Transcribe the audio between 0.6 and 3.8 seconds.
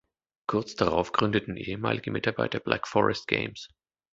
darauf gründeten ehemalige Mitarbeiter Black Forest Games.